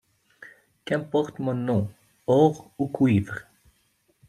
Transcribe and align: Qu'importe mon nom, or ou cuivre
Qu'importe 0.83 1.37
mon 1.37 1.53
nom, 1.53 1.87
or 2.25 2.71
ou 2.79 2.87
cuivre 2.87 3.45